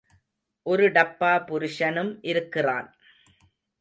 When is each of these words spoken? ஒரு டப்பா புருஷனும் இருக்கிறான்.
ஒரு 0.65 0.91
டப்பா 0.91 1.33
புருஷனும் 1.45 2.17
இருக்கிறான். 2.21 2.89